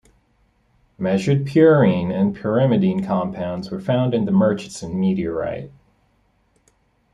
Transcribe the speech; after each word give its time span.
Measured 0.97 1.45
purine 1.45 2.11
and 2.11 2.35
pyrimidine 2.35 3.05
compounds 3.05 3.69
were 3.69 3.79
found 3.79 4.15
in 4.15 4.25
the 4.25 4.31
Murchison 4.31 4.99
meteorite. 4.99 5.71